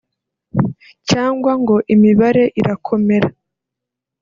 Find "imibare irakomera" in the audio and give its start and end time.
1.93-3.29